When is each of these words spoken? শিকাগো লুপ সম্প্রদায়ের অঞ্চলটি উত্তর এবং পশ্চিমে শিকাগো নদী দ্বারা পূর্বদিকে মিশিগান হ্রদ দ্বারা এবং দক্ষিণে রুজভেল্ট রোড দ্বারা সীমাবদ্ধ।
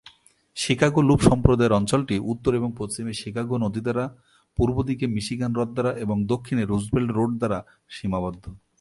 শিকাগো 0.57 1.01
লুপ 1.07 1.21
সম্প্রদায়ের 1.29 1.77
অঞ্চলটি 1.79 2.15
উত্তর 2.31 2.51
এবং 2.59 2.69
পশ্চিমে 2.79 3.13
শিকাগো 3.13 3.55
নদী 3.57 3.81
দ্বারা 3.83 4.05
পূর্বদিকে 4.57 5.05
মিশিগান 5.15 5.51
হ্রদ 5.55 5.69
দ্বারা 5.73 5.91
এবং 6.03 6.17
দক্ষিণে 6.31 6.63
রুজভেল্ট 6.65 7.09
রোড 7.17 7.31
দ্বারা 7.37 7.59
সীমাবদ্ধ। 7.89 8.43